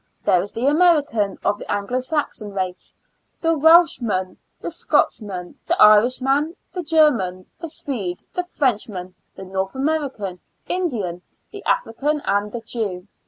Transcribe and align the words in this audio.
There 0.23 0.41
is 0.41 0.51
the 0.51 0.65
American 0.65 1.37
of 1.43 1.59
the 1.59 1.71
Anglo 1.71 1.99
Saxon 1.99 2.53
race, 2.53 2.95
the 3.39 3.55
Welchman, 3.55 4.39
the 4.59 4.71
Scotch 4.71 5.21
man, 5.21 5.59
the 5.67 5.79
Irishman, 5.79 6.55
the 6.71 6.81
German, 6.81 7.45
the 7.59 7.69
Swede, 7.69 8.23
the 8.33 8.41
Frenchman, 8.43 9.13
the 9.35 9.45
North 9.45 9.75
American 9.75 10.39
In 10.67 10.87
dian, 10.87 11.21
the 11.51 11.63
African 11.65 12.19
and 12.21 12.51
the 12.51 12.61
Jew. 12.61 13.07